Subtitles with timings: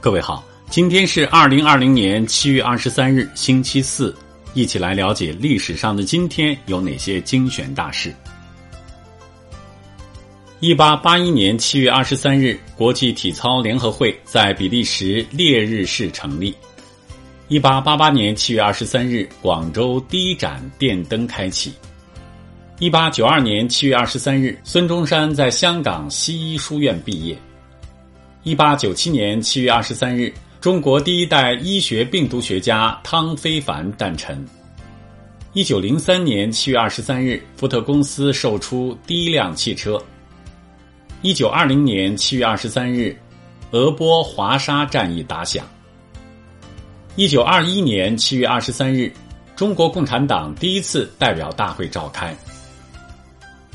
[0.00, 4.14] 各位好，今天是二零二零年七月二十三日，星期四，
[4.54, 8.14] 一起来了解历史上的今天有哪些精选大事。
[10.60, 16.54] 一八八一年七月二十三日，国际体操联合会在比利时列日市成立。
[17.48, 21.72] 一八八八年七月二十三日，广州第一盏电灯开启。
[22.78, 27.36] 一八九二年七月二十三日，孙中山在香港西医书院毕业。
[28.48, 34.42] 一八九七年七月二十三日，中国第一代医学病毒学家汤非凡诞辰。
[35.52, 40.02] 一九零三年七月二十三日，福特公司售出第一辆汽车。
[41.20, 43.14] 一九二零年七月二十三日，
[43.72, 45.62] 俄波华沙战役打响。
[47.16, 49.12] 一九二一年七月二十三日，
[49.56, 52.34] 中国共产党第一次代表大会召开。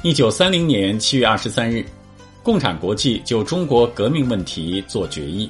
[0.01, 1.85] 一九三零年七月二十三日。
[2.43, 5.49] 共产国际就中国革命问题做决议。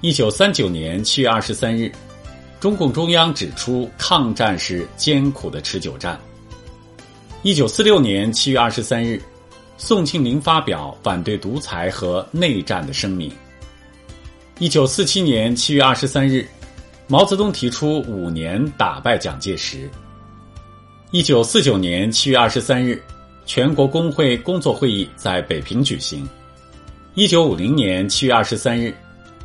[0.00, 1.90] 一九三九年七月二十三日，
[2.58, 6.20] 中共中央指出，抗战是艰苦的持久战。
[7.42, 9.22] 一九四六年七月二十三日，
[9.78, 13.30] 宋庆龄发表反对独裁和内战的声明。
[14.58, 16.44] 一九四七年七月二十三日，
[17.06, 19.88] 毛泽东提出五年打败蒋介石。
[21.12, 23.00] 一九四九年七月二十三日。
[23.46, 26.28] 全国工会工作会议在北平举行。
[27.14, 28.92] 一九五零年七月二十三日，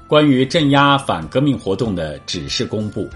[0.07, 3.07] 关于镇压反革命活动的指示公布。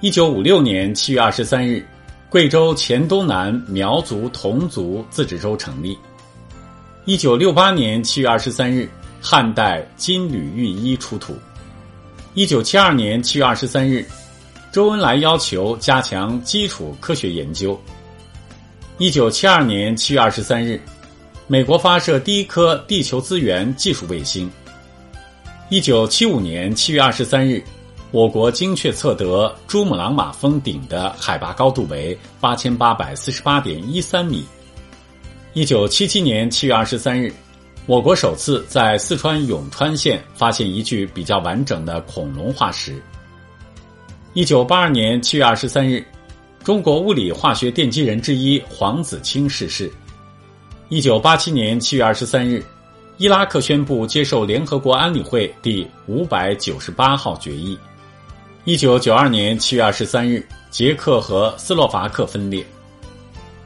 [0.00, 1.84] 一九五六年七月二十三日，
[2.30, 5.98] 贵州黔东南苗族侗族自治州成立。
[7.04, 8.88] 一九六八年七月二十三日，
[9.20, 11.36] 汉代金缕玉衣出土。
[12.34, 14.06] 一九七二年七月二十三日，
[14.70, 17.78] 周恩来要求加强基础科学研究。
[18.98, 20.78] 一九七二年七月二十三日，
[21.46, 24.48] 美国发射第一颗地球资源技术卫星。
[25.70, 27.64] 一九七五年七月二十三日，
[28.10, 34.44] 我国精确测得珠穆朗玛峰顶的海拔高度为八千八百四十八点一三米。
[35.54, 37.32] 一九七七年七月二十三日，
[37.86, 43.02] 我国首次在四川永川县发现一具比较完整的恐龙化石。
[44.34, 46.04] 一九八二年七月二十三日。
[46.64, 49.90] 中国物理化学奠基人之一黄子清逝世。
[50.88, 52.64] 一九八七年七月二十三日，
[53.16, 57.76] 伊拉克宣布接受联合国安理会第五百九十八号决议。
[58.64, 62.64] 一九九二年七月二十三日，捷克和斯洛伐克分裂。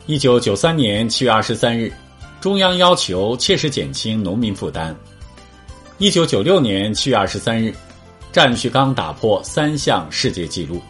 [0.07, 1.93] 一九九三年七月二十三日，
[2.41, 4.97] 中央要求切实减轻农民负担。
[5.99, 7.75] 一九九六年七月二十三日，
[8.33, 10.81] 战旭刚打破三项世界纪录。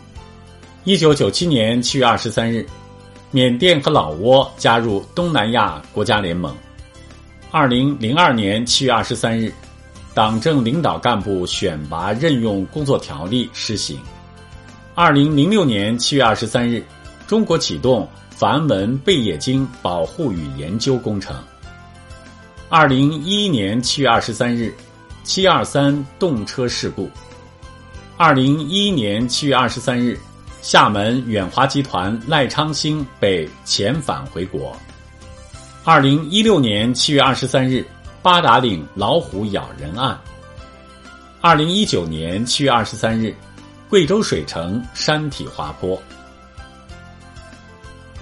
[0.87, 2.65] 一九九七年七月二十三日，
[3.33, 6.57] 缅甸和老挝加入东南亚国家联盟。
[7.51, 9.53] 二零零二年七月二十三日，
[10.15, 13.99] 党政领导干部选拔任用工作条例施行。
[14.95, 16.81] 二零零六年七月二十三日，
[17.27, 21.37] 中国启动梵文贝叶经保护与研究工程。
[22.69, 24.73] 二零一一年七月二十三日，
[25.25, 27.11] 七二三动车事故。
[28.17, 30.17] 二零一一年七月二十三日。
[30.67, 34.77] 厦门远华集团赖昌星被遣返回国。
[35.85, 37.87] 二零一六年七月二十三日，
[38.21, 40.19] 八达岭老虎咬人案。
[41.41, 43.33] 二零一九年七月二十三日，
[43.89, 46.03] 贵州水城山体滑坡。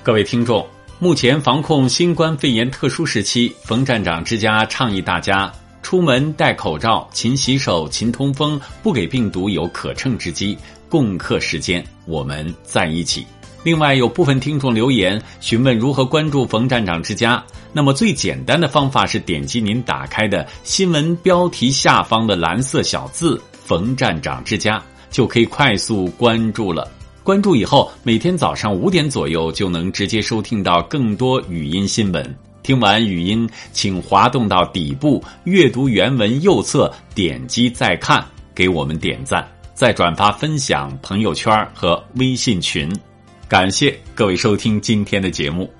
[0.02, 0.68] 各位听众，
[0.98, 5.50] 目前防控新冠肺炎特殊时期，冯站长之家倡议大家
[5.84, 10.56] 出门戴口罩、勤洗手、勤通风，不给病毒有可乘之机。
[10.88, 13.26] 共克时间，我们在一起。
[13.62, 17.44] 另外，有部分听众留言询问如何关注冯站长之家。
[17.70, 26.90] 那么，最简单的方法是点击您打开的新闻标题下方的蓝色小字“冯站长之家”，就可以快速关注了。
[27.22, 32.34] 关注以后，每天早上五点左右就能直接收听到更多语音新闻。
[32.64, 38.24] 听完语音，请滑动到底部阅读原文右侧，点击再看，
[38.54, 39.46] 给我们点赞。
[39.74, 42.90] 再转发分享朋友圈和微信群，
[43.46, 45.70] 感谢各位收听今天的节目。